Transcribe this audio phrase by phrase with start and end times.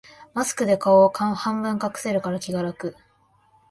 [0.33, 2.95] マスクで顔を半分隠せるから気が楽